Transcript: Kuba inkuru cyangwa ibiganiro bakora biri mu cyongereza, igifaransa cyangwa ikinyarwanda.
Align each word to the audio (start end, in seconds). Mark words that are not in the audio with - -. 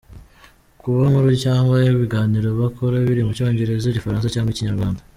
Kuba 0.79 0.99
inkuru 1.07 1.29
cyangwa 1.43 1.75
ibiganiro 1.91 2.49
bakora 2.61 2.95
biri 3.07 3.21
mu 3.27 3.31
cyongereza, 3.37 3.85
igifaransa 3.89 4.31
cyangwa 4.33 4.51
ikinyarwanda. 4.53 5.01